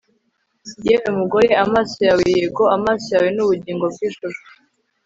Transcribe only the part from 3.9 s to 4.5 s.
bwijuru